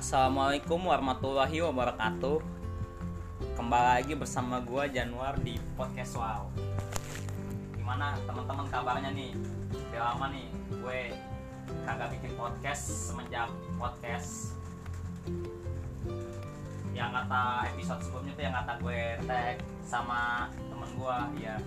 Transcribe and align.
Assalamualaikum 0.00 0.80
warahmatullahi 0.88 1.60
wabarakatuh. 1.60 2.40
Kembali 3.52 4.00
lagi 4.00 4.16
bersama 4.16 4.56
gue 4.64 4.96
Januar 4.96 5.36
di 5.44 5.60
Podcast 5.76 6.16
Wow. 6.16 6.48
Gimana 7.76 8.16
teman-teman 8.24 8.64
kabarnya 8.72 9.12
nih? 9.12 9.36
Udah 9.92 10.00
lama 10.00 10.32
nih 10.32 10.48
gue 10.72 11.12
kagak 11.84 12.16
bikin 12.16 12.32
podcast 12.32 13.12
semenjak 13.12 13.52
podcast 13.76 14.56
Yang 16.96 17.10
kata 17.20 17.68
episode 17.68 18.00
sebelumnya 18.00 18.32
tuh 18.40 18.44
yang 18.48 18.56
kata 18.56 18.72
gue 18.80 19.00
tag 19.28 19.56
sama 19.84 20.48
temen 20.48 20.90
gue 20.96 21.44
ya 21.44 21.60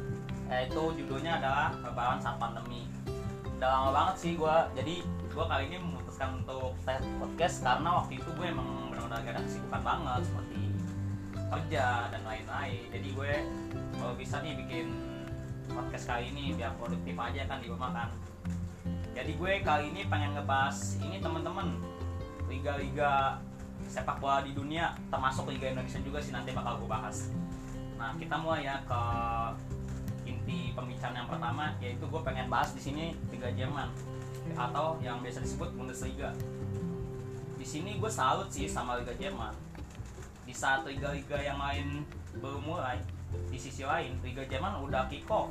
eh, 0.50 0.74
Itu 0.74 0.90
judulnya 0.98 1.38
adalah 1.38 1.70
Lebaran 1.86 2.18
saat 2.18 2.42
pandemi 2.42 2.90
Udah 3.64 3.80
lama 3.80 3.92
banget 3.96 4.16
sih 4.20 4.32
gue 4.36 4.56
jadi 4.76 4.96
gue 5.08 5.46
kali 5.48 5.72
ini 5.72 5.80
memutuskan 5.80 6.36
untuk 6.44 6.76
podcast 7.16 7.64
karena 7.64 7.96
waktu 7.96 8.20
itu 8.20 8.28
gue 8.36 8.52
emang 8.52 8.92
benar-benar 8.92 9.24
gak 9.24 9.40
ada 9.40 9.42
kesibukan 9.48 9.82
banget 9.88 10.22
seperti 10.28 10.62
kerja 11.48 11.86
dan 12.12 12.22
lain-lain. 12.28 12.84
Jadi 12.92 13.08
gue 13.16 13.34
kalau 13.96 14.14
bisa 14.20 14.44
nih 14.44 14.60
bikin 14.60 14.92
podcast 15.72 16.12
kali 16.12 16.36
ini 16.36 16.52
biar 16.60 16.76
produktif 16.76 17.16
aja 17.16 17.42
kan 17.48 17.64
di 17.64 17.72
rumah 17.72 17.92
kan. 17.96 18.10
Jadi 19.16 19.32
gue 19.32 19.52
kali 19.64 19.96
ini 19.96 20.12
pengen 20.12 20.36
ngebahas 20.36 21.00
ini 21.00 21.24
teman-teman 21.24 21.80
liga-liga 22.52 23.40
sepak 23.88 24.20
bola 24.20 24.44
di 24.44 24.52
dunia 24.52 24.92
termasuk 25.08 25.48
liga 25.48 25.72
Indonesia 25.72 26.04
juga 26.04 26.20
sih 26.20 26.36
nanti 26.36 26.52
bakal 26.52 26.84
gue 26.84 26.90
bahas. 26.92 27.32
Nah 27.96 28.12
kita 28.20 28.36
mulai 28.44 28.68
ya 28.68 28.84
ke 28.84 29.02
inti 30.44 30.76
pembicaraan 30.76 31.24
yang 31.24 31.30
pertama 31.32 31.72
yaitu 31.80 32.04
gue 32.04 32.22
pengen 32.28 32.52
bahas 32.52 32.76
di 32.76 32.82
sini 32.84 33.16
liga 33.32 33.48
Jerman 33.56 33.88
atau 34.60 35.00
yang 35.00 35.24
biasa 35.24 35.40
disebut 35.40 35.72
Bundesliga. 35.72 36.36
Di 37.56 37.64
sini 37.64 37.96
gue 37.96 38.12
salut 38.12 38.52
sih 38.52 38.68
sama 38.68 39.00
Liga 39.00 39.16
Jerman. 39.16 39.56
Di 40.44 40.52
saat 40.52 40.84
liga-liga 40.84 41.40
yang 41.40 41.56
lain 41.56 42.04
belum 42.44 42.60
mulai, 42.68 43.00
di 43.48 43.56
sisi 43.56 43.88
lain 43.88 44.20
Liga 44.20 44.44
Jerman 44.44 44.84
udah 44.84 45.08
kick 45.08 45.24
off. 45.32 45.48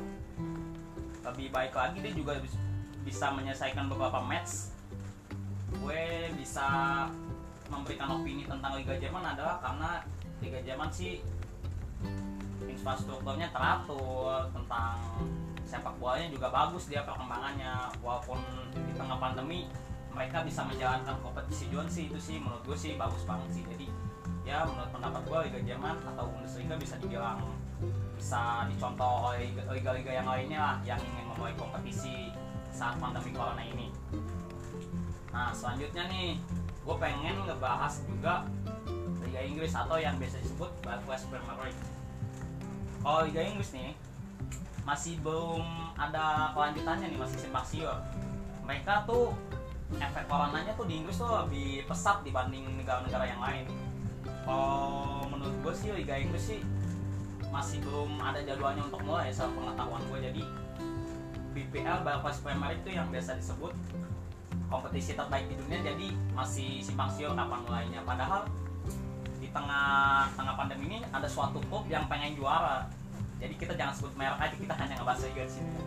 Lebih 1.25 1.49
baik 1.49 1.73
lagi 1.73 2.05
dia 2.05 2.13
juga 2.13 2.37
bisa 3.01 3.33
menyelesaikan 3.33 3.89
beberapa 3.89 4.21
match. 4.21 4.77
Gue 5.73 6.29
bisa 6.37 6.69
memberikan 7.73 8.21
opini 8.21 8.45
tentang 8.45 8.77
Liga 8.77 8.93
Jerman 9.01 9.25
adalah 9.25 9.57
karena 9.65 10.05
Liga 10.45 10.61
Jerman 10.61 10.93
sih 10.93 11.25
infrastrukturnya 12.69 13.49
teratur 13.51 14.51
tentang 14.53 14.99
sepak 15.63 15.97
bolanya 15.97 16.29
juga 16.29 16.53
bagus 16.53 16.91
dia 16.91 17.03
perkembangannya. 17.07 17.91
Walaupun 18.05 18.39
di 18.77 18.93
tengah 18.93 19.17
pandemi 19.17 19.71
mereka 20.13 20.45
bisa 20.45 20.61
menjalankan 20.69 21.17
kompetisi 21.25 21.73
sih 21.89 22.05
itu 22.13 22.19
sih 22.21 22.37
menurut 22.37 22.63
gue 22.69 22.77
sih 22.77 22.95
bagus 23.01 23.25
banget 23.25 23.49
sih. 23.61 23.65
Jadi 23.65 23.87
ya 24.45 24.67
menurut 24.69 24.91
pendapat 24.93 25.23
gue 25.25 25.39
Liga 25.49 25.61
Jerman 25.73 25.97
atau 26.03 26.25
Bundesliga 26.29 26.75
bisa 26.77 26.99
dibilang 27.01 27.41
bisa 28.15 28.69
dicontoh 28.71 29.33
oleh 29.33 29.51
liga-liga 29.67 30.13
yang 30.23 30.29
lainnya 30.29 30.61
lah 30.61 30.77
yang 30.87 31.01
ingin 31.01 31.25
memulai 31.35 31.55
kompetisi 31.59 32.31
saat 32.71 32.95
pandemi 33.01 33.35
corona 33.35 33.63
ini. 33.65 33.91
Nah 35.33 35.51
selanjutnya 35.51 36.07
nih 36.13 36.39
gue 36.83 36.97
pengen 36.99 37.37
ngebahas 37.47 37.95
juga 38.05 38.45
Liga 39.23 39.41
Inggris 39.41 39.73
atau 39.73 39.97
yang 39.97 40.21
biasa 40.21 40.43
disebut 40.45 40.71
Barclays 40.85 41.25
Premier 41.31 41.57
League 41.65 41.83
kalau 43.03 43.27
Liga 43.27 43.43
Inggris 43.43 43.75
nih. 43.75 43.93
Masih 44.83 45.15
belum 45.23 45.63
ada 45.95 46.51
kelanjutannya 46.59 47.07
nih 47.15 47.19
masih 47.19 47.39
simpang 47.39 47.63
siur. 47.63 47.99
Mereka 48.67 49.07
tuh 49.07 49.31
efek 49.95 50.25
coronanya 50.27 50.73
tuh 50.75 50.87
di 50.91 50.99
Inggris 50.99 51.23
tuh 51.23 51.31
lebih 51.31 51.87
pesat 51.87 52.25
dibanding 52.27 52.67
negara-negara 52.79 53.31
yang 53.31 53.43
lain. 53.43 53.67
Kalau 54.43 55.23
menurut 55.31 55.55
gue 55.63 55.75
sih 55.75 55.95
Liga 55.95 56.19
Inggris 56.19 56.51
sih 56.51 56.61
masih 57.53 57.85
belum 57.85 58.19
ada 58.19 58.41
jadwalnya 58.43 58.83
untuk 58.89 59.05
mulai 59.05 59.29
soal 59.29 59.53
pengetahuan 59.53 60.01
gue 60.09 60.19
jadi 60.25 60.43
BPL 61.53 62.01
Barclays 62.01 62.41
Premier 62.41 62.73
League 62.73 62.81
itu 62.81 62.97
yang 62.97 63.13
biasa 63.13 63.37
disebut 63.37 63.77
kompetisi 64.73 65.13
terbaik 65.13 65.53
di 65.53 65.61
dunia 65.61 65.85
jadi 65.85 66.17
masih 66.33 66.81
simpang 66.81 67.13
siur 67.13 67.37
kapan 67.37 67.61
mulainya. 67.69 68.01
Padahal 68.09 68.49
tengah 69.53 70.29
tengah 70.35 70.55
pandemi 70.57 70.85
ini 70.89 70.99
ada 71.13 71.29
suatu 71.29 71.61
klub 71.69 71.85
yang 71.87 72.09
pengen 72.09 72.35
juara. 72.37 72.89
Jadi 73.39 73.55
kita 73.59 73.73
jangan 73.75 73.95
sebut 73.95 74.15
merek 74.15 74.39
aja 74.39 74.55
kita 74.55 74.75
hanya 74.75 74.95
ngebahas 75.01 75.23
di 75.29 75.47
sini 75.51 75.83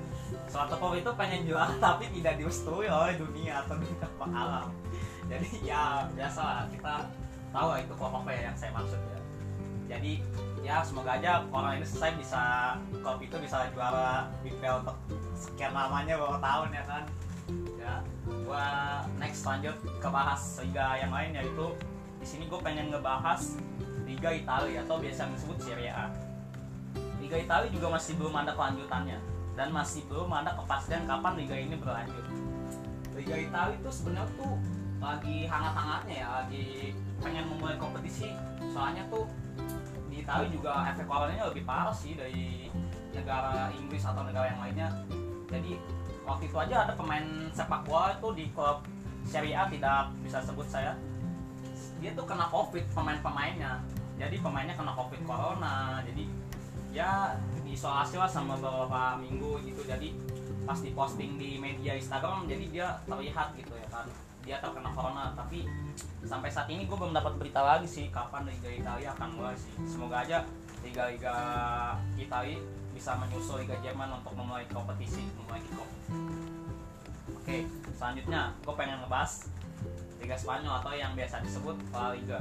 suatu 0.50 0.80
klub 0.80 0.96
itu 0.96 1.12
pengen 1.14 1.42
juara 1.46 1.74
tapi 1.86 2.10
tidak 2.16 2.40
direstui 2.40 2.88
oleh 2.88 3.16
dunia 3.20 3.62
atau 3.66 3.76
dunia 3.78 4.08
alam. 4.34 4.68
Jadi 5.26 5.50
ya 5.66 6.06
biasa 6.14 6.70
kita 6.70 7.10
tahu 7.50 7.68
itu 7.82 7.94
klub 7.98 8.14
apa 8.14 8.30
ya 8.32 8.42
yang 8.52 8.56
saya 8.58 8.72
maksud 8.76 9.00
ya. 9.00 9.20
Jadi 9.86 10.12
ya 10.66 10.82
semoga 10.82 11.14
aja 11.14 11.46
orang 11.54 11.78
ini 11.78 11.86
selesai 11.86 12.12
bisa 12.18 12.44
klub 13.04 13.20
itu 13.22 13.36
bisa 13.38 13.70
juara 13.74 14.30
BPL 14.42 14.82
untuk 14.82 14.98
sekian 15.38 15.74
lamanya 15.74 16.18
beberapa 16.18 16.42
tahun 16.42 16.70
ya 16.74 16.84
kan. 16.88 17.04
Ya 17.78 17.94
gua 18.48 18.66
next 19.22 19.46
lanjut 19.46 19.78
ke 19.78 20.08
bahas 20.10 20.42
liga 20.62 20.98
yang 20.98 21.14
lain 21.14 21.38
yaitu 21.38 21.66
di 22.26 22.28
sini 22.34 22.50
gue 22.50 22.58
pengen 22.58 22.90
ngebahas 22.90 23.62
Liga 24.10 24.34
Italia 24.34 24.82
atau 24.82 24.98
biasa 24.98 25.30
disebut 25.30 25.62
Serie 25.62 25.94
A 25.94 26.10
Liga 27.22 27.38
Italia 27.38 27.70
juga 27.70 27.94
masih 27.94 28.18
belum 28.18 28.34
ada 28.34 28.58
kelanjutannya 28.58 29.22
dan 29.54 29.70
masih 29.70 30.02
belum 30.10 30.30
ada 30.34 30.58
kepastian 30.58 31.08
kapan 31.08 31.34
liga 31.40 31.56
ini 31.56 31.76
berlanjut. 31.80 32.26
Liga 33.16 33.36
Italia 33.40 33.76
itu 33.80 33.90
sebenarnya 33.90 34.28
tuh 34.36 34.54
lagi 35.00 35.48
hangat-hangatnya 35.48 36.16
ya, 36.22 36.28
lagi 36.44 36.92
pengen 37.24 37.46
memulai 37.48 37.80
kompetisi. 37.80 38.30
Soalnya 38.76 39.08
tuh 39.08 39.26
di 40.12 40.22
Italia 40.22 40.52
juga 40.52 40.86
efek 40.92 41.08
coronanya 41.08 41.48
lebih 41.50 41.64
parah 41.64 41.96
sih 41.96 42.20
dari 42.20 42.68
negara 43.16 43.72
Inggris 43.74 44.04
atau 44.04 44.22
negara 44.28 44.52
yang 44.52 44.60
lainnya. 44.60 44.90
Jadi 45.48 45.80
waktu 46.28 46.52
itu 46.52 46.58
aja 46.60 46.76
ada 46.86 46.94
pemain 47.00 47.26
sepak 47.56 47.88
bola 47.88 48.12
itu 48.20 48.28
di 48.36 48.46
klub 48.52 48.84
Serie 49.26 49.56
A 49.56 49.72
tidak 49.72 50.12
bisa 50.22 50.44
sebut 50.44 50.68
saya. 50.68 50.94
Dia 52.06 52.14
tuh 52.14 52.30
kena 52.30 52.46
covid 52.54 52.86
pemain-pemainnya. 52.94 53.82
Jadi 54.22 54.38
pemainnya 54.46 54.78
kena 54.78 54.94
covid 54.94 55.26
corona. 55.26 56.06
Jadi 56.06 56.30
ya 56.94 57.34
diisolasi 57.66 58.22
lah 58.22 58.30
sama 58.30 58.54
beberapa 58.62 59.18
minggu 59.18 59.66
gitu. 59.66 59.82
Jadi 59.90 60.14
pas 60.70 60.78
diposting 60.78 61.42
di 61.42 61.58
media 61.58 61.98
Instagram 61.98 62.46
jadi 62.46 62.66
dia 62.70 62.88
terlihat 63.10 63.58
gitu 63.58 63.74
ya 63.74 63.88
kan. 63.90 64.06
Dia 64.46 64.62
terkena 64.62 64.94
corona. 64.94 65.34
Tapi 65.34 65.66
sampai 66.22 66.54
saat 66.54 66.70
ini 66.70 66.86
gue 66.86 66.94
belum 66.94 67.18
dapat 67.18 67.42
berita 67.42 67.66
lagi 67.66 67.90
sih 67.90 68.14
kapan 68.14 68.46
Liga 68.46 68.70
Italia 68.70 69.10
akan 69.18 69.30
mulai 69.42 69.58
sih. 69.58 69.74
Semoga 69.90 70.22
aja 70.22 70.46
liga-liga 70.86 71.36
Italia 72.14 72.62
bisa 72.94 73.18
menyusul 73.18 73.66
Liga 73.66 73.76
Jerman 73.82 74.22
untuk 74.22 74.38
memulai 74.38 74.70
kompetisi 74.70 75.26
memulai 75.36 75.60
kick 75.66 75.82
oke 77.28 77.58
selanjutnya 77.98 78.54
gue 78.64 78.74
pengen 78.78 79.02
ngebahas 79.04 79.50
Liga 80.22 80.38
Spanyol 80.38 80.74
atau 80.82 80.92
yang 80.96 81.12
biasa 81.14 81.44
disebut 81.44 81.76
La 81.92 82.16
Liga 82.16 82.40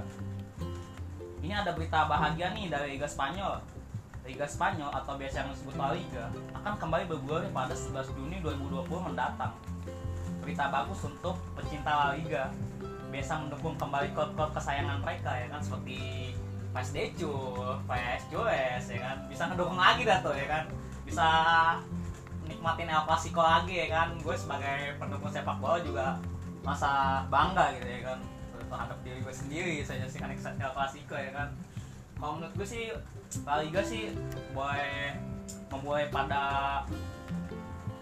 ini 1.44 1.52
ada 1.52 1.76
berita 1.76 2.08
bahagia 2.08 2.56
nih 2.56 2.72
dari 2.72 2.96
Liga 2.96 3.08
Spanyol 3.08 3.60
Liga 4.24 4.48
Spanyol 4.48 4.88
atau 4.88 5.20
biasa 5.20 5.44
yang 5.44 5.52
disebut 5.52 5.76
La 5.76 5.92
Liga 5.92 6.32
akan 6.56 6.80
kembali 6.80 7.04
bergulir 7.12 7.44
pada 7.52 7.76
11 7.76 8.08
Juni 8.16 8.40
2020 8.40 8.88
mendatang. 9.12 9.52
Berita 10.40 10.72
bagus 10.72 11.04
untuk 11.04 11.36
pecinta 11.52 11.92
La 11.92 12.08
Liga. 12.16 12.48
Biasa 13.12 13.44
mendukung 13.44 13.76
kembali 13.76 14.16
klub-klub 14.16 14.50
kesayangan 14.56 15.04
mereka 15.04 15.28
ya 15.28 15.46
kan 15.52 15.60
seperti 15.60 16.32
PSD 16.72 17.14
Decul, 17.14 17.78
PS 17.84 18.22
Jules 18.32 18.84
ya 18.88 18.98
kan. 19.04 19.16
Bisa 19.28 19.42
ngedukung 19.52 19.76
lagi 19.76 20.02
dah 20.08 20.18
tuh 20.24 20.32
ya 20.32 20.46
kan. 20.48 20.64
Bisa 21.04 21.28
nikmatin 22.48 22.88
El 22.88 23.04
Clasico 23.04 23.44
lagi 23.44 23.76
ya 23.76 23.88
kan. 23.92 24.08
Gue 24.24 24.34
sebagai 24.40 24.96
pendukung 24.96 25.28
sepak 25.28 25.60
bola 25.60 25.78
juga 25.84 26.16
masa 26.64 27.22
bangga 27.28 27.76
gitu 27.76 27.86
ya 27.86 28.00
kan 28.10 28.18
terhadap 28.64 28.98
diri 29.04 29.20
gue 29.20 29.34
sendiri 29.34 29.74
saya 29.84 30.02
nyaksikan 30.02 30.56
El 30.58 30.72
Clasico 30.72 31.14
ya 31.14 31.30
kan. 31.30 31.48
Kalau 32.16 32.40
menurut 32.40 32.54
gue 32.56 32.66
sih 32.66 32.84
La 33.44 33.60
Liga 33.60 33.84
sih 33.84 34.10
boleh 34.56 35.14
memulai 35.68 36.08
pada 36.08 36.42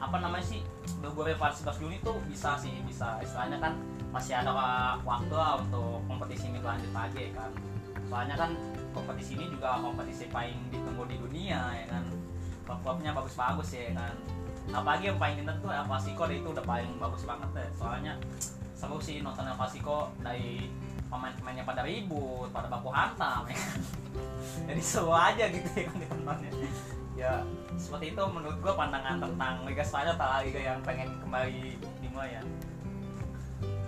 apa 0.03 0.17
namanya 0.19 0.45
sih 0.47 0.63
bergulir 1.03 1.39
pada 1.39 1.55
11 1.55 1.83
Juni 1.83 1.97
tuh 2.01 2.17
bisa 2.31 2.55
sih 2.57 2.73
bisa. 2.87 3.19
Istilahnya 3.21 3.59
kan 3.59 3.75
masih 4.15 4.39
ada 4.39 4.55
waktu 5.03 5.35
lah 5.35 5.59
untuk 5.59 6.01
kompetisi 6.07 6.49
ini 6.49 6.63
berlanjut 6.63 6.93
lagi 6.95 7.35
kan. 7.35 7.51
Soalnya 8.07 8.37
kan 8.39 8.51
kompetisi 8.95 9.35
ini 9.35 9.51
juga 9.51 9.83
kompetisi 9.83 10.31
paling 10.31 10.57
ditunggu 10.71 11.05
di 11.11 11.17
dunia 11.19 11.61
ya 11.75 11.87
kan. 11.91 12.05
Klub-klubnya 12.63 13.11
bagus-bagus 13.11 13.75
ya 13.75 13.91
kan 13.93 14.15
apalagi 14.71 15.11
yang 15.11 15.19
paling 15.19 15.43
inget 15.43 15.57
tuh 15.59 15.71
El 15.75 15.85
Clasico 15.91 16.23
itu 16.31 16.49
udah 16.55 16.65
paling 16.65 16.91
bagus 17.03 17.23
banget 17.27 17.49
deh 17.51 17.69
soalnya 17.75 18.15
seru 18.79 19.03
sih 19.03 19.19
nonton 19.19 19.43
El 19.43 19.59
Clasico 19.59 20.15
dari 20.23 20.71
pemain-pemainnya 21.13 21.65
pada 21.69 21.85
ribut, 21.85 22.49
pada 22.57 22.73
baku 22.73 22.89
hantam 22.89 23.45
ya 23.45 23.53
kan. 23.53 23.81
Jadi 24.73 24.81
seru 24.81 25.13
aja 25.13 25.45
gitu 25.53 25.69
ya 25.77 25.85
kan 25.93 25.97
ditontonnya. 26.01 26.51
Ya 27.13 27.33
seperti 27.77 28.17
itu 28.17 28.23
menurut 28.33 28.57
gue 28.65 28.73
pandangan 28.73 29.21
tentang 29.21 29.69
Liga 29.69 29.85
Spanyol 29.85 30.17
atau 30.17 30.41
Liga 30.41 30.61
yang 30.61 30.81
pengen 30.81 31.13
kembali 31.21 31.77
dimulai 32.01 32.41
ya. 32.41 32.43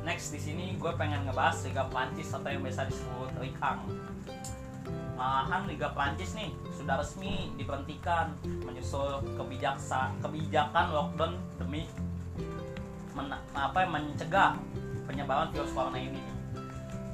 next 0.05 0.37
di 0.37 0.41
sini 0.41 0.77
gue 0.77 0.93
pengen 1.01 1.25
ngebahas 1.25 1.65
Liga 1.65 1.89
Prancis 1.89 2.29
atau 2.29 2.45
yang 2.53 2.61
biasa 2.61 2.85
disebut 2.93 3.31
Ligue 3.41 3.57
1 3.57 4.64
malahan 5.15 5.67
Liga 5.71 5.91
Prancis 5.95 6.35
nih 6.35 6.51
sudah 6.75 7.01
resmi 7.01 7.55
diberhentikan 7.55 8.35
menyusul 8.43 9.23
kebijaksa 9.39 10.11
kebijakan 10.21 10.91
lockdown 10.91 11.33
demi 11.57 11.87
men, 13.15 13.31
apa 13.55 13.87
mencegah 13.87 14.59
penyebaran 15.07 15.55
virus 15.55 15.71
corona 15.73 15.99
ini. 15.99 16.23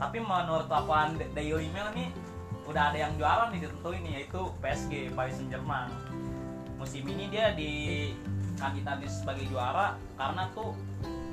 Tapi 0.00 0.17
menurut 0.17 0.67
laporan 0.73 1.20
Daily 1.37 1.69
Mail 1.76 1.93
nih 1.93 2.08
udah 2.64 2.94
ada 2.94 2.99
yang 2.99 3.12
juara 3.20 3.52
nih 3.52 3.69
ditentuin 3.69 4.00
nih 4.00 4.12
yaitu 4.25 4.41
PSG 4.64 5.12
Paris 5.12 5.37
Saint 5.37 5.52
Germain. 5.52 5.93
Musim 6.81 7.05
ini 7.05 7.29
dia 7.29 7.52
di 7.52 7.70
kandidatnya 8.56 9.08
sebagai 9.12 9.44
juara 9.52 10.00
karena 10.17 10.49
tuh 10.56 10.73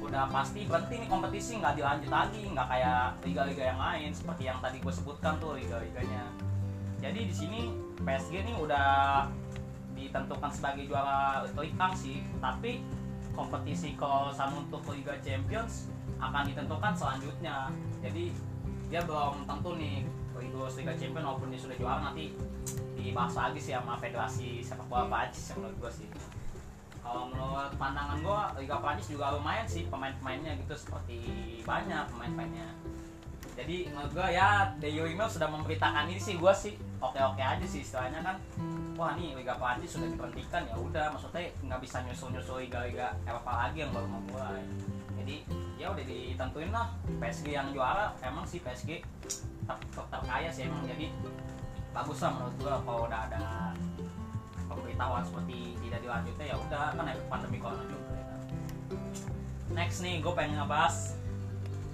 udah 0.04 0.28
pasti 0.31 0.64
berhenti 0.64 1.04
nih 1.04 1.10
kompetisi 1.12 1.60
nggak 1.60 1.75
dilanjut 1.80 2.12
lagi 2.12 2.42
nggak 2.48 2.68
kayak 2.72 3.04
liga-liga 3.28 3.64
yang 3.75 3.80
lain 3.80 4.10
seperti 4.16 4.44
yang 4.48 4.60
tadi 4.64 4.80
gue 4.80 4.94
sebutkan 4.94 5.36
tuh 5.36 5.60
liga-liganya 5.60 6.24
jadi 6.97 7.19
di 7.29 7.33
sini 7.33 7.61
PSG 8.01 8.41
nih 8.41 8.55
udah 8.57 8.88
ditentukan 9.94 10.49
sebagai 10.53 10.89
juara 10.89 11.45
Liga 11.57 11.89
sih 11.94 12.25
tapi 12.41 12.81
kompetisi 13.38 13.94
kolosan 13.94 14.65
untuk 14.65 14.81
Liga 14.89 15.13
Champions 15.21 15.94
akan 16.17 16.49
ditentukan 16.49 16.94
selanjutnya. 16.97 17.69
Jadi 18.01 18.33
dia 18.89 19.01
belum 19.05 19.45
tentu 19.45 19.77
nih 19.77 20.05
Liga 20.38 20.94
Champions 20.97 21.25
walaupun 21.25 21.53
dia 21.53 21.61
sudah 21.61 21.77
juara 21.77 22.01
nanti 22.09 22.33
dibahas 22.97 23.33
lagi 23.38 23.59
sih 23.61 23.73
sama 23.77 23.97
federasi 23.97 24.61
sepak 24.65 24.85
bola 24.89 25.05
Prancis 25.05 25.53
yang 25.53 25.57
menurut 25.61 25.77
gue 25.85 25.91
sih. 26.01 26.07
Kalau 27.01 27.29
menurut 27.29 27.71
pandangan 27.77 28.17
gue 28.19 28.41
Liga 28.65 28.77
Prancis 28.81 29.09
juga 29.13 29.38
lumayan 29.38 29.69
sih 29.69 29.85
pemain-pemainnya 29.85 30.57
gitu 30.65 30.73
seperti 30.73 31.17
banyak 31.61 32.09
pemain-pemainnya 32.09 32.73
jadi 33.57 33.89
menurut 33.89 34.12
gue 34.13 34.27
ya 34.38 34.69
Daily 34.77 35.18
Email 35.18 35.25
sudah 35.25 35.50
memberitakan 35.50 36.06
ini 36.13 36.21
sih 36.21 36.38
gue 36.38 36.54
sih 36.54 36.77
oke-oke 37.01 37.42
aja 37.42 37.65
sih 37.65 37.81
istilahnya 37.81 38.21
kan. 38.21 38.38
Wah 38.94 39.13
nih 39.18 39.33
Liga 39.33 39.57
Prancis 39.57 39.98
sudah 39.98 40.09
diberhentikan 40.09 40.65
ya 40.69 40.77
udah 40.77 41.13
maksudnya 41.13 41.50
nggak 41.65 41.81
bisa 41.81 42.01
nyusul-nyusul 42.06 42.65
liga-liga 42.65 43.13
Eropa 43.25 43.51
lagi 43.65 43.86
yang 43.86 43.94
baru 43.94 44.09
mau 44.09 44.21
mulai 44.25 44.65
jadi 45.27 45.44
ya 45.75 45.92
udah 45.92 46.06
ditentuin 46.07 46.71
lah 46.71 46.88
PSG 47.19 47.51
yang 47.51 47.68
juara 47.75 48.15
emang 48.24 48.48
sih 48.48 48.63
PSG 48.63 49.04
tetap, 49.27 49.77
tetap 49.92 50.21
kaya 50.24 50.48
sih 50.48 50.63
emang. 50.63 50.88
Jadi 50.88 51.12
bagus 51.92 52.24
lah 52.24 52.31
menurut 52.31 52.56
gue 52.63 52.74
kalau 52.88 53.01
udah 53.12 53.19
ada 53.27 53.42
pemberitahuan 54.71 55.24
seperti 55.27 55.75
tidak 55.83 56.00
dilanjutnya 56.00 56.45
ya 56.48 56.56
udah 56.56 56.83
kan 56.95 57.06
pandemi 57.27 57.57
corona 57.59 57.83
juga 57.92 58.13
ya 58.15 58.24
kan. 58.24 58.39
next 59.75 60.00
nih 60.00 60.24
gue 60.24 60.31
pengen 60.31 60.56
ngebahas 60.63 61.19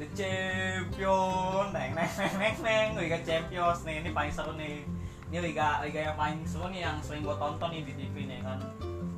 The 0.04 0.12
Champion. 0.20 1.72
Neng 1.72 1.96
neng 1.96 2.12
neng 2.12 2.36
neng 2.36 2.56
neng. 2.60 2.88
Liga 3.00 3.20
Champions 3.24 3.88
nih. 3.88 4.04
Ini 4.04 4.10
paling 4.12 4.34
seru 4.36 4.52
nih. 4.60 4.84
Ini 5.32 5.40
liga 5.40 5.80
liga 5.80 6.12
yang 6.12 6.18
paling 6.20 6.44
seru 6.44 6.68
nih 6.68 6.84
yang 6.84 7.00
sering 7.00 7.24
gue 7.24 7.32
tonton 7.40 7.72
nih 7.72 7.88
di 7.88 7.94
TV 7.96 8.28
nih 8.28 8.44
kan. 8.44 8.60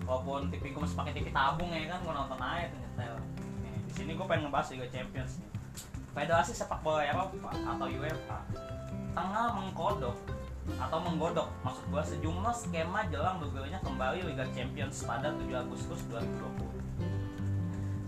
Walaupun 0.06 0.54
TV 0.54 0.70
gue 0.70 0.82
masih 0.86 0.94
pakai 0.94 1.14
TV 1.18 1.34
tabung 1.34 1.74
ya 1.74 1.90
kan. 1.90 2.06
Gue 2.06 2.14
nonton 2.14 2.38
aja 2.38 2.70
ternyata 2.70 3.18
nih 3.66 3.74
di 3.82 3.92
sini 3.98 4.12
gue 4.14 4.26
pengen 4.30 4.46
ngebahas 4.46 4.68
Liga 4.78 4.88
Champions 4.94 5.42
nih. 5.42 5.50
Federasi 6.14 6.52
sepak 6.54 6.80
bola 6.86 7.02
Eropa 7.02 7.50
atau 7.50 7.88
UEFA. 7.90 8.40
Tengah 9.18 9.46
mengkodok 9.58 10.18
atau 10.66 10.98
menggodok 10.98 11.46
maksud 11.62 11.86
gua 11.94 12.02
sejumlah 12.02 12.50
skema 12.58 13.06
jelang 13.14 13.38
bergulirnya 13.38 13.78
kembali 13.86 14.34
Liga 14.34 14.50
Champions 14.50 15.06
pada 15.06 15.30
7 15.30 15.46
Agustus 15.62 16.02
2020 16.10 16.85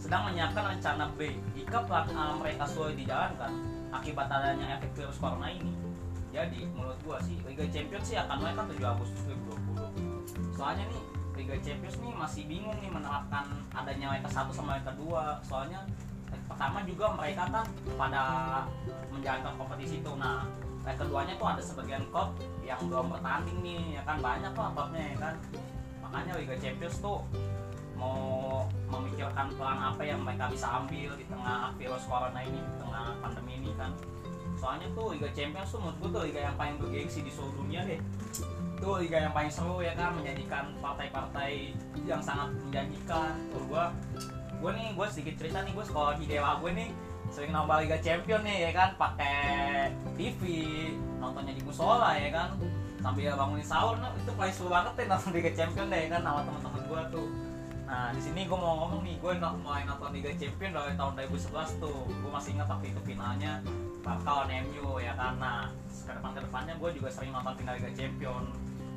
sedang 0.07 0.31
menyiapkan 0.31 0.63
rencana 0.71 1.11
B 1.19 1.35
jika 1.51 1.83
A 1.83 2.31
mereka 2.39 2.63
sudah 2.63 2.95
dijalankan 2.95 3.51
akibat 3.91 4.31
adanya 4.31 4.79
efek 4.79 4.95
virus 4.95 5.19
corona 5.19 5.51
ini. 5.51 5.75
Jadi 6.31 6.63
menurut 6.71 6.95
gua 7.03 7.19
sih 7.19 7.35
Liga 7.43 7.67
Champions 7.67 8.07
sih 8.07 8.15
akan 8.15 8.39
mulai 8.39 8.55
kan 8.55 8.71
7 8.71 8.87
Agustus 8.87 9.19
2020 9.27 10.55
soalnya 10.55 10.87
nih 10.87 11.03
Liga 11.43 11.55
Champions 11.59 11.99
nih 11.99 12.11
masih 12.15 12.43
bingung 12.47 12.79
nih 12.79 12.87
menerapkan 12.87 13.51
adanya 13.75 14.15
Liga 14.15 14.31
1 14.31 14.47
sama 14.55 14.79
Liga 14.79 14.95
2 14.95 15.43
soalnya 15.43 15.83
pertama 16.47 16.87
juga 16.87 17.05
mereka 17.11 17.43
kan 17.51 17.65
pada 17.99 18.23
menjalankan 19.11 19.53
kompetisi 19.59 19.99
itu. 19.99 20.11
Nah 20.15 20.47
leg 20.87 20.95
keduanya 20.95 21.35
tuh 21.35 21.51
ada 21.51 21.59
sebagian 21.59 22.07
klub 22.15 22.31
yang 22.63 22.79
belum 22.87 23.11
bertanding 23.11 23.59
nih 23.59 23.99
ya 23.99 24.01
kan? 24.07 24.23
Banyak 24.23 24.55
lah 24.55 24.71
klubnya 24.71 25.03
ya 25.03 25.17
kan? 25.19 25.35
Makanya 25.99 26.39
Liga 26.39 26.55
Champions 26.63 26.95
tuh 27.03 27.19
mau 27.99 28.46
memikirkan 28.87 29.51
pelan 29.59 29.79
apa 29.79 30.01
yang 30.03 30.23
mereka 30.23 30.47
bisa 30.47 30.67
ambil 30.79 31.11
di 31.19 31.25
tengah 31.27 31.75
virus 31.75 32.03
corona 32.07 32.39
ini 32.39 32.59
di 32.59 32.73
tengah 32.79 33.07
pandemi 33.19 33.51
ini 33.59 33.71
kan. 33.75 33.91
Soalnya 34.57 34.87
tuh 34.97 35.13
Liga 35.13 35.29
Champions 35.35 35.69
tuh 35.69 35.79
menurut 35.83 35.97
gue 36.01 36.09
tuh 36.09 36.21
liga 36.25 36.39
yang 36.49 36.55
paling 36.57 36.75
bergengsi 36.81 37.19
di 37.21 37.29
seluruh 37.29 37.53
dunia 37.61 37.85
deh. 37.85 37.99
Itu 38.77 38.89
liga 38.97 39.17
yang 39.27 39.33
paling 39.33 39.51
seru 39.53 39.81
ya 39.81 39.93
kan 39.93 40.17
menjadikan 40.17 40.73
partai-partai 40.81 41.77
yang 42.07 42.21
sangat 42.23 42.49
menjanjikan. 42.65 43.37
Tuh 43.53 43.63
gue 43.69 43.83
gue 44.57 44.71
nih 44.73 44.87
gue 44.97 45.07
sedikit 45.13 45.35
cerita 45.37 45.61
nih 45.61 45.73
gue 45.75 45.85
sekolah 45.85 46.17
di 46.17 46.25
dewa 46.25 46.57
gue 46.57 46.71
nih 46.73 46.89
sering 47.27 47.51
nambah 47.53 47.85
Liga 47.85 47.97
Champion 47.99 48.41
nih 48.41 48.57
ya 48.65 48.71
kan 48.71 48.89
pakai 48.97 49.91
TV 50.15 50.41
nontonnya 51.21 51.53
di 51.53 51.61
musola 51.61 52.17
ya 52.17 52.29
kan. 52.33 52.49
Sambil 52.97 53.29
bangunin 53.37 53.61
sahur 53.61 53.93
nah, 54.01 54.09
itu 54.17 54.33
paling 54.33 54.53
seru 54.55 54.73
banget 54.73 54.93
deh 54.97 55.05
nonton 55.05 55.31
Liga 55.37 55.51
Champion 55.53 55.85
deh 55.91 55.99
ya 56.07 56.09
kan 56.17 56.21
sama 56.25 56.41
teman-teman 56.41 56.81
gue 56.87 57.01
tuh 57.13 57.27
nah 57.87 58.11
di 58.11 58.19
sini 58.19 58.43
gue 58.43 58.59
mau 58.59 58.83
ngomong 58.83 59.07
nih 59.07 59.15
gue 59.15 59.31
mulai 59.63 59.87
nonton 59.87 60.11
Liga 60.11 60.35
Champion 60.35 60.75
dari 60.75 60.91
tahun 60.99 61.23
2011 61.23 61.79
tuh. 61.79 62.03
Gue 62.03 62.31
masih 62.35 62.59
ingat 62.59 62.67
waktu 62.67 62.91
itu 62.91 63.15
finalnya 63.15 63.63
lawan 64.23 64.47
MU 64.67 64.99
ya 65.03 65.11
nah 65.15 65.67
ke 66.07 66.11
depan 66.15 66.31
ke 66.31 66.39
depannya 66.39 66.79
gue 66.79 66.89
juga 66.95 67.11
sering 67.11 67.35
nonton 67.35 67.51
final 67.59 67.75
Liga 67.75 67.91
Champion 67.91 68.47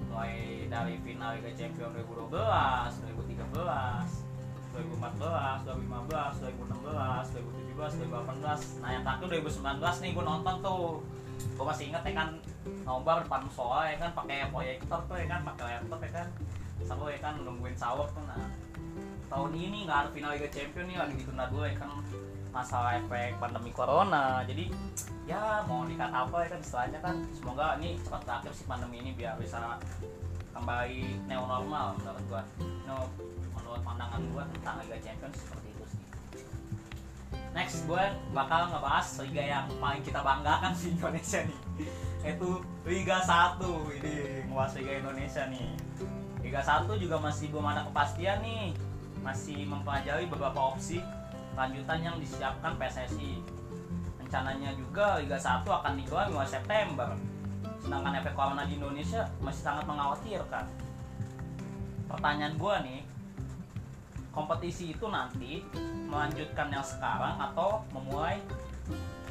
mulai 0.06 0.62
dari 0.70 0.94
final 1.02 1.34
Liga 1.38 1.50
Champion 1.54 1.90
2012 1.94 2.31
2013 2.31 4.31
2014, 4.70 5.66
2015, 5.66 6.46
2016, 6.46 7.75
2017, 7.75 8.06
2018 8.06 8.87
Nah 8.87 8.94
yang 8.94 9.02
terakhir 9.02 9.42
2019 9.42 9.66
nih 10.06 10.14
gue 10.14 10.25
nonton 10.25 10.62
tuh. 10.62 11.02
Gue 11.58 11.66
masih 11.66 11.90
inget 11.90 12.06
ya 12.06 12.14
kan 12.14 12.38
Nobar 12.87 13.26
depan 13.26 13.42
musola 13.48 13.88
ya 13.90 13.98
kan 13.98 14.14
pakai 14.14 14.46
proyektor 14.52 15.00
tuh 15.10 15.16
ya 15.19 15.26
kan 15.26 15.42
pakai 15.42 15.82
laptop 15.82 15.98
ya 16.06 16.22
kan. 16.22 16.31
Sama 16.87 17.10
ya 17.10 17.19
kan 17.19 17.34
nungguin 17.42 17.75
sahur 17.75 18.06
tuh 18.14 18.22
nah 18.31 18.46
Tahun 19.30 19.50
ini 19.54 19.86
nggak 19.86 19.98
ada 20.02 20.10
final 20.10 20.34
Liga 20.34 20.50
Champion 20.50 20.90
nih 20.90 20.98
lagi 20.98 21.14
ditunda 21.14 21.46
dulu 21.46 21.62
ya 21.62 21.78
kan 21.78 21.90
masalah 22.50 22.99
efek 22.99 23.38
pandemi 23.38 23.70
corona. 23.70 24.42
Jadi 24.42 24.75
ya 25.22 25.62
mau 25.70 25.87
dikata 25.87 26.26
apa 26.26 26.37
ya 26.42 26.49
kan 26.50 26.58
istilahnya 26.58 26.99
kan 26.99 27.14
semoga 27.30 27.78
ini 27.78 27.94
cepat 28.02 28.26
berakhir 28.26 28.52
sih 28.58 28.66
pandemi 28.66 28.99
ini 28.99 29.14
biar 29.14 29.38
bisa 29.38 29.78
kembali 30.50 31.30
neo 31.30 31.46
normal 31.46 31.94
menurut 32.02 32.25
gua. 32.26 32.42
No 32.90 33.06
menurut 33.54 33.87
pandangan 33.87 34.18
gue 34.18 34.44
tentang 34.58 34.82
Liga 34.82 34.99
Champions 34.99 35.37
seperti 35.38 35.66
itu 35.70 35.84
sih. 35.94 36.02
Next 37.54 37.87
gue 37.87 38.04
bakal 38.34 38.66
ngebahas 38.66 39.06
liga 39.22 39.42
yang 39.46 39.66
paling 39.78 40.02
kita 40.02 40.26
banggakan 40.26 40.75
di 40.75 40.87
Indonesia 40.90 41.38
nih. 41.46 41.60
Itu 42.34 42.66
Liga 42.82 43.22
1 43.22 43.62
ini 43.94 44.14
ngebahas 44.50 44.75
Liga 44.75 44.92
Indonesia 45.06 45.42
nih. 45.46 45.70
Liga 46.42 46.60
1 46.66 46.90
juga 46.99 47.16
masih 47.22 47.46
belum 47.54 47.70
ada 47.70 47.87
kepastian 47.87 48.42
nih 48.42 48.75
masih 49.20 49.68
mempelajari 49.68 50.24
beberapa 50.28 50.72
opsi 50.74 51.04
lanjutan 51.54 52.00
yang 52.00 52.16
disiapkan 52.16 52.78
PSSI 52.80 53.60
rencananya 54.30 54.70
juga 54.78 55.18
Liga 55.18 55.34
1 55.34 55.66
akan 55.66 55.98
digelar 55.98 56.30
mulai 56.30 56.46
September. 56.46 57.18
Sedangkan 57.82 58.14
efek 58.22 58.38
corona 58.38 58.62
di 58.62 58.78
Indonesia 58.78 59.26
masih 59.42 59.66
sangat 59.66 59.90
mengkhawatirkan. 59.90 60.70
Pertanyaan 62.06 62.54
gue 62.54 62.74
nih 62.86 63.00
kompetisi 64.30 64.94
itu 64.94 65.10
nanti 65.10 65.66
melanjutkan 66.06 66.70
yang 66.70 66.86
sekarang 66.86 67.42
atau 67.42 67.82
memulai 67.90 68.38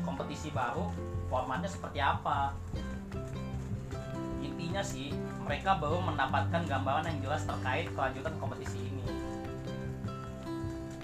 kompetisi 0.03 0.51
baru? 0.51 0.91
Formatnya 1.31 1.71
seperti 1.71 2.03
apa? 2.03 2.51
Intinya 4.43 4.83
sih 4.83 5.15
mereka 5.47 5.79
belum 5.79 6.11
mendapatkan 6.11 6.67
gambaran 6.67 7.07
yang 7.07 7.19
jelas 7.23 7.47
terkait 7.47 7.87
kelanjutan 7.95 8.35
kompetisi 8.35 8.83
ini 8.83 9.18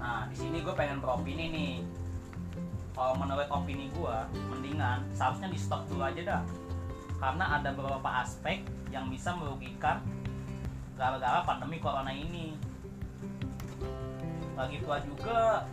nah 0.05 0.29
di 0.29 0.37
sini 0.37 0.61
gue 0.61 0.69
pengen 0.77 1.01
beropini 1.01 1.45
nih. 1.49 1.73
Kalau 2.93 3.17
menurut 3.17 3.49
opini 3.49 3.89
gue 3.89 4.17
mendingan 4.53 5.01
seharusnya 5.17 5.49
di 5.49 5.57
stop 5.57 5.81
dulu 5.89 6.05
aja 6.05 6.21
dah. 6.21 6.43
Karena 7.17 7.57
ada 7.57 7.73
beberapa 7.73 8.21
aspek 8.21 8.61
yang 8.93 9.09
bisa 9.09 9.33
merugikan 9.33 10.05
gara-gara 10.93 11.41
pandemi 11.41 11.81
corona 11.81 12.13
ini. 12.13 12.53
Lagi 14.53 14.77
pula 14.85 15.01
juga 15.01 15.65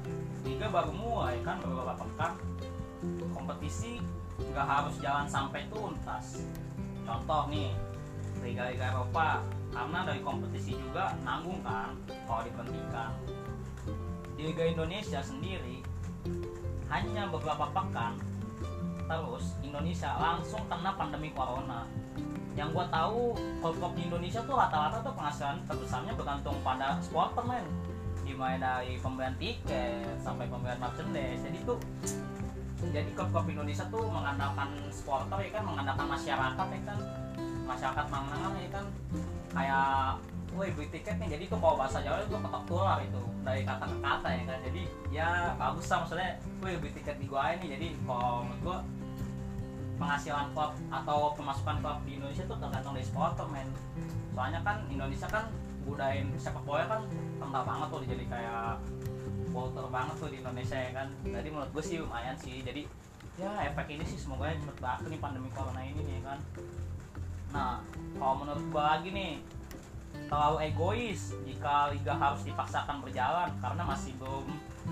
liga 0.48 0.66
baru 0.72 0.90
mulai 0.96 1.36
kan 1.44 1.60
beberapa 1.60 1.92
pekan. 2.00 2.32
Kompetisi 3.36 4.00
nggak 4.40 4.64
harus 4.66 4.96
jalan 5.04 5.28
sampai 5.28 5.68
tuntas. 5.68 6.40
Contoh 7.04 7.52
nih 7.52 7.76
liga-liga 8.40 8.96
Eropa. 8.96 9.44
Karena 9.72 10.08
dari 10.08 10.24
kompetisi 10.24 10.72
juga 10.72 11.16
nanggung 11.20 11.60
kan 11.60 11.92
kalau 12.24 12.42
diberhentikan 12.44 13.12
di 14.42 14.50
Liga 14.50 14.66
Indonesia 14.66 15.22
sendiri 15.22 15.86
hanya 16.90 17.30
beberapa 17.30 17.70
pekan 17.70 18.18
terus 19.06 19.54
Indonesia 19.62 20.18
langsung 20.18 20.66
kena 20.66 20.98
pandemi 20.98 21.30
corona. 21.30 21.86
Yang 22.58 22.74
gue 22.74 22.86
tahu 22.90 23.38
klub-klub 23.62 23.94
di 23.94 24.02
Indonesia 24.10 24.42
tuh 24.42 24.58
rata-rata 24.58 24.98
tuh 24.98 25.14
penghasilan 25.14 25.62
terbesarnya 25.70 26.12
bergantung 26.18 26.58
pada 26.66 26.98
supporter 26.98 27.44
men. 27.46 27.62
Dimulai 28.26 28.58
dari 28.58 28.98
pembelian 28.98 29.38
tiket 29.38 30.10
sampai 30.18 30.50
pembelian 30.50 30.82
merchandise. 30.82 31.38
Jadi 31.46 31.58
tuh 31.62 31.78
jadi 32.90 33.10
klub-klub 33.14 33.46
Indonesia 33.46 33.86
tuh 33.94 34.10
mengandalkan 34.10 34.74
supporter 34.90 35.38
ya 35.38 35.50
kan? 35.54 35.62
Mengandalkan 35.70 36.06
masyarakat 36.18 36.66
ya 36.66 36.80
kan? 36.82 36.98
Masyarakat 37.62 38.06
mangangan 38.10 38.52
ya 38.58 38.70
kan? 38.74 38.86
Kayak 39.54 40.18
woi 40.52 40.68
beli 40.76 40.88
tiket 40.92 41.16
nih. 41.16 41.28
Jadi 41.38 41.44
tuh 41.48 41.58
kalau 41.58 41.76
bahasa 41.80 41.98
Jawa 42.04 42.22
itu 42.24 42.36
ketok 42.36 42.64
tular 42.68 42.98
itu. 43.00 43.22
Dari 43.42 43.62
kata 43.66 43.84
ke 43.88 43.96
kata 43.98 44.28
ya 44.28 44.42
kan? 44.46 44.58
Jadi 44.68 44.82
ya 45.10 45.28
bagus 45.56 45.86
lah 45.88 45.98
maksudnya. 46.04 46.30
Woi 46.60 46.74
beli 46.78 46.92
tiket 46.94 47.16
di 47.18 47.26
gua 47.26 47.56
ini. 47.56 47.66
Jadi 47.72 47.86
kalau 48.04 48.46
menurut 48.46 48.60
gua 48.62 48.78
penghasilan 50.00 50.46
klub 50.56 50.72
atau 50.90 51.18
pemasukan 51.38 51.76
klub 51.78 51.98
di 52.02 52.12
Indonesia 52.18 52.44
tuh 52.48 52.58
tergantung 52.58 52.92
dari 52.96 53.06
supporter 53.06 53.46
men. 53.48 53.68
Soalnya 54.32 54.60
kan 54.64 54.76
Indonesia 54.88 55.28
kan 55.28 55.44
budaya 55.82 56.22
sepak 56.38 56.62
bola 56.62 56.84
kan 56.86 57.00
kental 57.40 57.62
banget 57.66 57.88
tuh. 57.90 58.02
Jadi 58.06 58.24
kayak 58.28 58.80
kultur 59.52 59.86
banget 59.92 60.16
tuh 60.16 60.28
di 60.32 60.36
Indonesia 60.40 60.78
ya 60.78 60.90
kan? 60.96 61.08
Jadi 61.22 61.48
menurut 61.52 61.70
gue 61.70 61.84
sih 61.84 61.96
lumayan 62.00 62.36
sih. 62.40 62.64
Jadi 62.64 62.88
ya 63.40 63.48
efek 63.64 63.88
ini 63.88 64.04
sih 64.04 64.20
semoga 64.20 64.52
cepet 64.52 64.76
banget 64.76 65.08
nih 65.08 65.20
pandemi 65.20 65.48
corona 65.52 65.80
ini 65.80 66.02
ya 66.04 66.20
kan? 66.24 66.38
Nah 67.52 67.72
kalau 68.16 68.34
menurut 68.44 68.64
gue 68.64 68.82
lagi 68.82 69.08
nih 69.12 69.30
terlalu 70.30 70.56
egois 70.70 71.34
jika 71.46 71.90
liga 71.94 72.14
harus 72.14 72.42
dipaksakan 72.46 73.02
berjalan 73.02 73.50
karena 73.58 73.82
masih 73.82 74.12
belum 74.18 74.46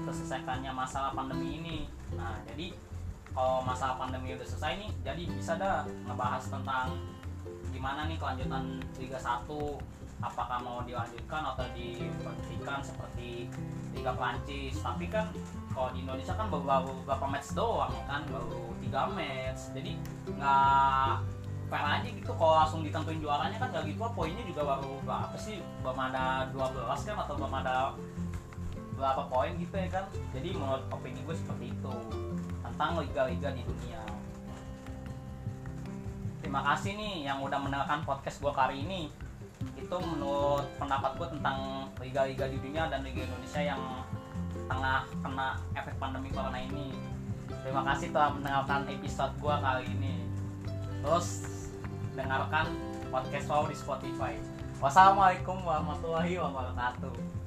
terselesaikannya 0.07 0.73
masalah 0.75 1.11
pandemi 1.15 1.61
ini. 1.63 1.79
Nah 2.15 2.39
jadi 2.49 2.75
kalau 3.31 3.63
masalah 3.63 3.97
pandemi 3.99 4.35
udah 4.35 4.47
selesai 4.47 4.79
nih 4.79 4.91
jadi 5.07 5.23
bisa 5.31 5.53
dah 5.55 5.87
ngebahas 6.07 6.45
tentang 6.51 6.99
gimana 7.71 8.11
nih 8.11 8.19
kelanjutan 8.19 8.83
Liga 8.99 9.19
1 9.19 9.47
apakah 10.21 10.59
mau 10.61 10.85
dilanjutkan 10.85 11.43
atau 11.55 11.65
diberhentikan 11.73 12.85
seperti 12.85 13.49
Liga 13.97 14.13
Prancis 14.13 14.77
tapi 14.83 15.09
kan 15.09 15.31
kalau 15.71 15.95
di 15.95 16.03
Indonesia 16.03 16.35
kan 16.35 16.51
baru 16.51 16.91
beberapa 17.03 17.27
match 17.31 17.55
doang 17.55 17.95
ya 17.95 18.05
kan 18.11 18.23
baru 18.27 18.71
tiga 18.91 19.07
match. 19.15 19.71
Jadi 19.71 19.93
nggak 20.35 21.13
fair 21.71 21.87
aja 21.87 22.09
gitu 22.11 22.33
kalau 22.35 22.55
langsung 22.59 22.83
ditentuin 22.83 23.23
juaranya 23.23 23.57
kan 23.63 23.71
gak 23.71 23.87
gitu 23.87 24.03
poinnya 24.13 24.43
juga 24.43 24.75
baru 24.75 24.91
berapa 25.07 25.37
sih 25.39 25.63
belum 25.87 25.99
ada 26.11 26.51
12 26.51 27.07
kan 27.07 27.17
atau 27.23 27.35
belum 27.39 27.53
ada 27.63 27.95
berapa 28.99 29.23
poin 29.31 29.55
gitu 29.57 29.75
ya 29.79 29.89
kan 29.89 30.05
jadi 30.35 30.53
menurut 30.53 30.85
opini 30.93 31.23
gue 31.25 31.33
seperti 31.39 31.73
itu 31.73 31.95
tentang 32.81 32.97
liga-liga 33.05 33.49
di 33.53 33.61
dunia. 33.61 34.01
Terima 36.41 36.65
kasih 36.73 36.97
nih 36.97 37.29
yang 37.29 37.45
udah 37.45 37.61
mendengarkan 37.61 38.01
podcast 38.09 38.41
gue 38.41 38.49
kali 38.49 38.89
ini. 38.89 39.13
Itu 39.77 40.01
menurut 40.01 40.65
pendapat 40.81 41.13
gue 41.21 41.29
tentang 41.37 41.89
liga-liga 42.01 42.49
di 42.49 42.57
dunia 42.57 42.89
dan 42.89 43.05
liga 43.05 43.21
Indonesia 43.21 43.61
yang 43.61 43.83
tengah 44.65 45.05
kena 45.21 45.61
efek 45.77 45.93
pandemi 46.01 46.33
corona 46.33 46.57
ini. 46.57 46.97
Terima 47.61 47.85
kasih 47.85 48.17
telah 48.17 48.33
mendengarkan 48.33 48.89
episode 48.89 49.37
gue 49.37 49.55
kali 49.61 49.85
ini. 49.85 50.15
Terus 51.05 51.29
dengarkan 52.15 52.75
podcast 53.11 53.47
wow 53.51 53.67
di 53.67 53.77
Spotify. 53.77 54.35
Wassalamualaikum 54.81 55.61
warahmatullahi 55.63 56.41
wabarakatuh. 56.41 57.41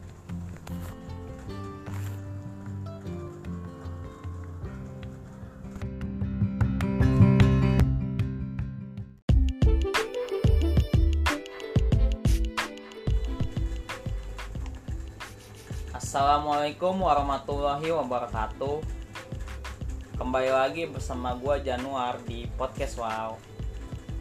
Assalamualaikum 16.14 17.02
warahmatullahi 17.02 17.90
wabarakatuh 17.90 18.86
Kembali 20.14 20.52
lagi 20.54 20.86
bersama 20.86 21.34
gue 21.34 21.66
Januar 21.66 22.22
di 22.30 22.46
Podcast 22.54 23.02
Wow 23.02 23.53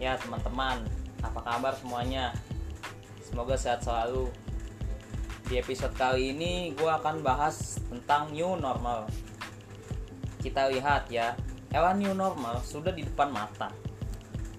Ya 0.03 0.19
teman-teman, 0.19 0.83
apa 1.23 1.39
kabar 1.47 1.79
semuanya? 1.79 2.35
Semoga 3.23 3.55
sehat 3.55 3.87
selalu. 3.87 4.35
Di 5.47 5.63
episode 5.63 5.95
kali 5.95 6.35
ini 6.35 6.75
gue 6.75 6.91
akan 6.91 7.23
bahas 7.23 7.79
tentang 7.87 8.35
new 8.35 8.59
normal. 8.59 9.07
Kita 10.43 10.75
lihat 10.75 11.07
ya, 11.07 11.39
era 11.71 11.95
new 11.95 12.19
normal 12.19 12.59
sudah 12.67 12.91
di 12.91 13.07
depan 13.07 13.31
mata. 13.31 13.71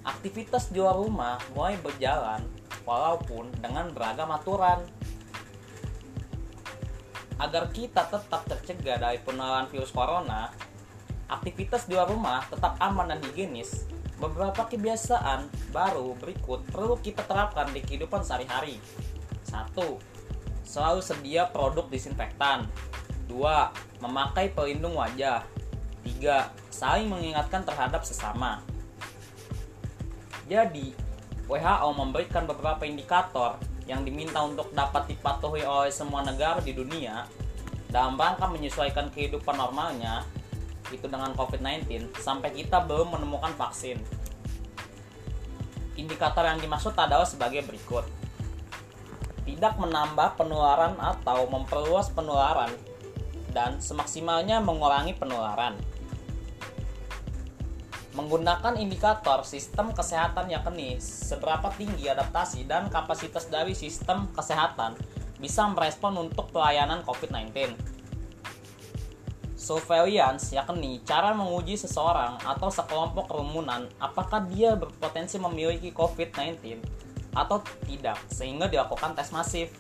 Aktivitas 0.08 0.72
di 0.72 0.80
luar 0.80 0.96
rumah 0.96 1.36
mulai 1.52 1.76
berjalan 1.76 2.40
walaupun 2.88 3.52
dengan 3.60 3.92
beragam 3.92 4.32
aturan. 4.32 4.80
Agar 7.36 7.68
kita 7.76 8.08
tetap 8.08 8.48
tercegah 8.48 8.96
dari 8.96 9.20
penularan 9.20 9.68
virus 9.68 9.92
corona, 9.92 10.56
aktivitas 11.28 11.84
di 11.92 12.00
luar 12.00 12.08
rumah 12.08 12.48
tetap 12.48 12.80
aman 12.80 13.12
dan 13.12 13.20
higienis, 13.28 13.92
beberapa 14.24 14.64
kebiasaan 14.72 15.52
baru 15.76 16.16
berikut 16.16 16.64
perlu 16.72 16.96
kita 17.04 17.28
terapkan 17.28 17.68
di 17.76 17.84
kehidupan 17.84 18.24
sehari-hari. 18.24 18.80
1. 19.52 19.76
Selalu 20.64 21.04
sedia 21.04 21.52
produk 21.52 21.92
disinfektan. 21.92 22.64
2. 23.28 23.36
Memakai 24.00 24.56
pelindung 24.56 24.96
wajah. 24.96 25.44
3. 26.08 26.48
Saling 26.72 27.12
mengingatkan 27.12 27.68
terhadap 27.68 28.08
sesama. 28.08 28.64
Jadi, 30.48 30.96
WHO 31.52 31.90
memberikan 31.92 32.48
beberapa 32.48 32.88
indikator 32.88 33.60
yang 33.84 34.08
diminta 34.08 34.40
untuk 34.40 34.72
dapat 34.72 35.12
dipatuhi 35.12 35.68
oleh 35.68 35.92
semua 35.92 36.24
negara 36.24 36.64
di 36.64 36.72
dunia 36.72 37.28
dalam 37.92 38.16
rangka 38.16 38.48
menyesuaikan 38.48 39.12
kehidupan 39.12 39.60
normalnya 39.60 40.24
itu 40.92 41.06
dengan 41.08 41.32
COVID-19 41.38 42.18
sampai 42.20 42.52
kita 42.52 42.84
belum 42.84 43.16
menemukan 43.16 43.54
vaksin. 43.56 44.02
Indikator 45.96 46.44
yang 46.44 46.60
dimaksud 46.60 46.98
adalah 46.98 47.30
sebagai 47.30 47.64
berikut. 47.64 48.04
Tidak 49.46 49.78
menambah 49.78 50.36
penularan 50.36 50.98
atau 50.98 51.46
memperluas 51.48 52.10
penularan 52.12 52.72
dan 53.54 53.78
semaksimalnya 53.78 54.60
mengurangi 54.60 55.14
penularan 55.14 55.78
menggunakan 58.14 58.78
indikator 58.78 59.42
sistem 59.42 59.90
kesehatan 59.90 60.46
yakni 60.46 61.02
seberapa 61.02 61.74
tinggi 61.74 62.06
adaptasi 62.14 62.70
dan 62.70 62.88
kapasitas 62.94 63.50
dari 63.50 63.74
sistem 63.74 64.30
kesehatan 64.38 64.94
bisa 65.42 65.66
merespon 65.66 66.30
untuk 66.30 66.54
pelayanan 66.54 67.02
COVID-19. 67.04 67.74
Surveillance 69.64 70.52
yakni 70.52 71.00
cara 71.08 71.32
menguji 71.32 71.80
seseorang 71.80 72.36
atau 72.44 72.68
sekelompok 72.68 73.32
kerumunan 73.32 73.88
apakah 73.96 74.44
dia 74.52 74.76
berpotensi 74.76 75.40
memiliki 75.40 75.96
COVID-19 75.96 76.84
atau 77.32 77.64
tidak 77.88 78.20
sehingga 78.28 78.68
dilakukan 78.68 79.16
tes 79.16 79.32
masif. 79.32 79.72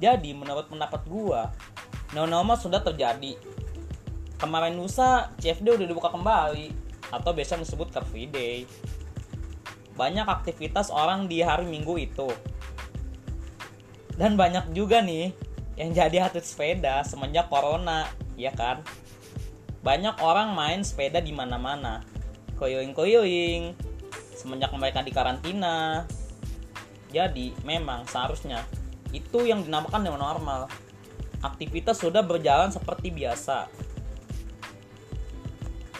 Jadi 0.00 0.32
menurut 0.32 0.64
pendapat 0.72 1.04
gua, 1.04 1.52
normal 2.16 2.56
sudah 2.56 2.80
terjadi. 2.80 3.36
Kemarin 4.40 4.80
lusa 4.80 5.28
CFD 5.42 5.74
udah 5.74 5.86
dibuka 5.90 6.08
kembali 6.08 6.72
atau 7.12 7.30
biasa 7.36 7.60
disebut 7.60 7.92
Car 7.92 8.06
Free 8.08 8.30
Day. 8.30 8.64
Banyak 9.92 10.24
aktivitas 10.24 10.88
orang 10.88 11.26
di 11.26 11.42
hari 11.42 11.66
Minggu 11.66 11.98
itu. 11.98 12.30
Dan 14.14 14.38
banyak 14.38 14.70
juga 14.72 15.02
nih 15.02 15.34
yang 15.78 15.90
jadi 15.94 16.26
atlet 16.26 16.46
sepeda 16.46 17.02
semenjak 17.02 17.50
corona, 17.50 18.06
ya 18.38 18.54
kan? 18.54 18.86
Banyak 19.82 20.22
orang 20.22 20.54
main 20.54 20.80
sepeda 20.86 21.18
di 21.18 21.34
mana-mana. 21.34 22.06
Keliling-keliling 22.56 23.74
semenjak 24.38 24.70
mereka 24.78 25.02
di 25.02 25.10
karantina. 25.10 26.06
Jadi, 27.10 27.58
memang 27.66 28.06
seharusnya 28.06 28.62
itu 29.10 29.42
yang 29.42 29.66
dinamakan 29.66 30.06
dengan 30.06 30.22
normal. 30.22 30.70
Aktivitas 31.42 31.98
sudah 31.98 32.22
berjalan 32.22 32.70
seperti 32.70 33.10
biasa 33.10 33.88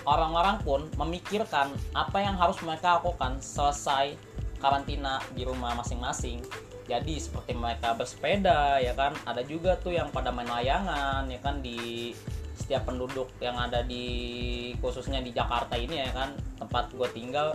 orang-orang 0.09 0.57
pun 0.65 0.81
memikirkan 0.97 1.69
apa 1.93 2.19
yang 2.25 2.41
harus 2.41 2.57
mereka 2.65 2.97
lakukan 2.97 3.37
selesai 3.45 4.17
karantina 4.57 5.21
di 5.37 5.45
rumah 5.45 5.77
masing-masing. 5.77 6.41
Jadi 6.89 7.21
seperti 7.21 7.53
mereka 7.53 7.93
bersepeda 7.93 8.81
ya 8.81 8.97
kan, 8.97 9.13
ada 9.29 9.45
juga 9.45 9.77
tuh 9.77 9.93
yang 9.93 10.09
pada 10.09 10.33
main 10.33 10.49
layangan 10.49 11.29
ya 11.29 11.37
kan? 11.45 11.61
Di 11.61 12.11
setiap 12.57 12.89
penduduk 12.89 13.29
yang 13.45 13.61
ada 13.61 13.85
di 13.85 14.73
khususnya 14.81 15.21
di 15.21 15.37
Jakarta 15.37 15.77
ini 15.77 16.01
ya 16.01 16.11
kan? 16.17 16.33
Tempat 16.57 16.97
gue 16.97 17.09
tinggal 17.13 17.53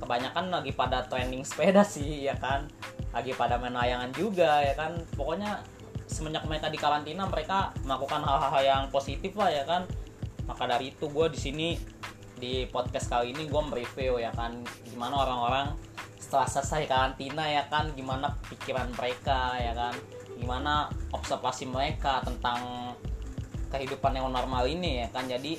kebanyakan 0.00 0.48
lagi 0.48 0.72
pada 0.72 1.04
trending 1.04 1.44
sepeda 1.44 1.84
sih 1.94 2.24
ya 2.24 2.34
kan? 2.40 2.64
Lagi 3.12 3.36
pada 3.36 3.60
main 3.60 3.76
layangan 3.76 4.08
juga 4.16 4.64
ya 4.64 4.72
kan? 4.72 4.96
Pokoknya 5.12 5.60
semenjak 6.08 6.48
mereka 6.48 6.72
di 6.72 6.80
karantina 6.80 7.28
mereka 7.28 7.76
melakukan 7.84 8.24
hal-hal 8.24 8.62
yang 8.64 8.82
positif 8.88 9.36
lah 9.36 9.52
ya 9.52 9.68
kan? 9.68 9.84
Maka 10.48 10.64
dari 10.64 10.96
itu 10.96 11.12
gue 11.12 11.28
di 11.28 11.36
sini 11.38 11.68
di 12.40 12.64
podcast 12.72 13.12
kali 13.12 13.36
ini 13.36 13.52
gue 13.52 13.62
mereview 13.68 14.16
ya 14.16 14.32
kan? 14.32 14.64
Gimana 14.88 15.28
orang-orang 15.28 15.91
setelah 16.22 16.46
selesai 16.46 16.86
karantina 16.86 17.42
ya 17.50 17.66
kan 17.66 17.90
gimana 17.98 18.30
pikiran 18.46 18.94
mereka 18.94 19.58
ya 19.58 19.74
kan? 19.74 19.94
Gimana 20.38 20.86
observasi 21.10 21.66
mereka 21.66 22.22
tentang 22.22 22.94
kehidupan 23.74 24.14
yang 24.14 24.30
normal 24.30 24.70
ini 24.70 25.02
ya 25.02 25.08
kan? 25.10 25.26
Jadi 25.26 25.58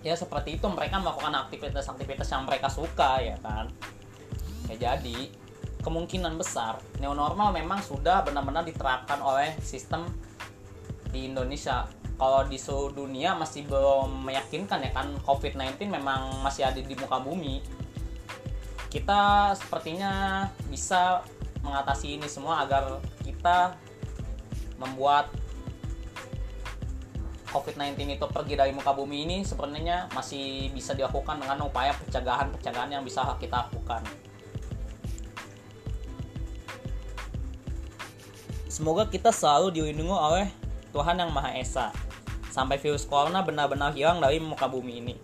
ya 0.00 0.16
seperti 0.16 0.56
itu 0.56 0.64
mereka 0.72 0.96
melakukan 0.96 1.36
aktivitas-aktivitas 1.44 2.32
yang 2.32 2.48
mereka 2.48 2.72
suka 2.72 3.20
ya 3.20 3.36
kan? 3.44 3.68
Ya 4.72 4.96
jadi 4.96 5.28
kemungkinan 5.84 6.40
besar 6.40 6.80
new 6.96 7.12
normal 7.12 7.52
memang 7.52 7.84
sudah 7.84 8.24
benar-benar 8.24 8.64
diterapkan 8.64 9.20
oleh 9.20 9.52
sistem 9.60 10.08
di 11.12 11.28
Indonesia. 11.28 11.84
Kalau 12.16 12.44
di 12.48 12.56
seluruh 12.60 12.92
dunia 13.04 13.32
masih 13.32 13.64
belum 13.64 14.24
meyakinkan 14.28 14.84
ya 14.84 14.92
kan 14.92 15.08
COVID-19 15.24 15.88
memang 15.88 16.44
masih 16.44 16.68
ada 16.68 16.80
di 16.80 16.92
muka 16.96 17.16
bumi 17.16 17.79
kita 18.90 19.54
sepertinya 19.54 20.44
bisa 20.66 21.22
mengatasi 21.62 22.18
ini 22.18 22.26
semua 22.26 22.66
agar 22.66 22.98
kita 23.22 23.78
membuat 24.82 25.30
COVID-19 27.50 28.18
itu 28.18 28.26
pergi 28.30 28.54
dari 28.54 28.70
muka 28.70 28.94
bumi 28.94 29.26
ini 29.26 29.36
sebenarnya 29.42 30.10
masih 30.14 30.70
bisa 30.70 30.94
dilakukan 30.94 31.38
dengan 31.38 31.66
upaya 31.66 31.94
pencegahan-pencegahan 31.98 32.90
yang 32.94 33.02
bisa 33.02 33.26
kita 33.38 33.66
lakukan. 33.66 34.02
Semoga 38.70 39.10
kita 39.10 39.34
selalu 39.34 39.74
dilindungi 39.74 40.14
oleh 40.14 40.46
Tuhan 40.94 41.18
Yang 41.18 41.30
Maha 41.34 41.50
Esa 41.58 41.86
sampai 42.54 42.78
virus 42.78 43.06
corona 43.06 43.42
benar-benar 43.42 43.94
hilang 43.94 44.22
dari 44.22 44.38
muka 44.38 44.70
bumi 44.70 45.02
ini. 45.02 45.14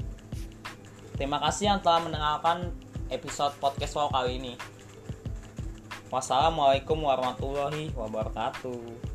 Terima 1.14 1.38
kasih 1.40 1.72
yang 1.72 1.80
telah 1.80 2.02
mendengarkan 2.04 2.74
episode 3.10 3.54
podcast 3.62 3.94
Wow 3.94 4.10
kali 4.10 4.40
ini. 4.40 4.54
Wassalamualaikum 6.10 7.02
warahmatullahi 7.02 7.90
wabarakatuh. 7.94 9.05